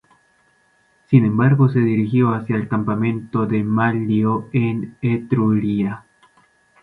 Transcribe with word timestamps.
Sin 1.11 1.25
embargo, 1.25 1.69
se 1.69 1.77
dirigió 1.77 2.33
hacia 2.33 2.55
el 2.55 2.67
campamento 2.67 3.45
de 3.45 3.61
Manlio 3.63 4.49
en 4.51 4.97
Etruria. 4.99 6.07